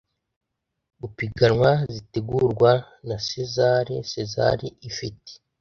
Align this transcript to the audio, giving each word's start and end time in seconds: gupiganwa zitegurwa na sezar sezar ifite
gupiganwa 1.01 1.69
zitegurwa 1.93 2.71
na 3.07 3.17
sezar 3.27 3.85
sezar 4.11 4.59
ifite 4.89 5.31